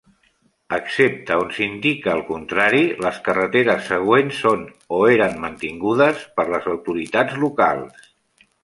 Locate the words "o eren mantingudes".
4.99-6.29